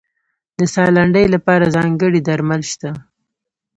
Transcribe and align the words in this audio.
د 0.59 0.61
ساه 0.73 0.89
لنډۍ 0.97 1.25
لپاره 1.35 1.71
ځانګړي 1.75 2.19
درمل 2.27 2.61
شته. 2.71 2.89